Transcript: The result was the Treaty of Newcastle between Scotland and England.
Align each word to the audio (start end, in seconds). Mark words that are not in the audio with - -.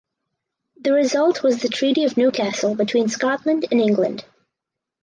The 0.77 0.93
result 0.93 1.43
was 1.43 1.61
the 1.61 1.69
Treaty 1.69 2.05
of 2.05 2.17
Newcastle 2.17 2.73
between 2.73 3.07
Scotland 3.07 3.67
and 3.71 3.79
England. 3.79 4.25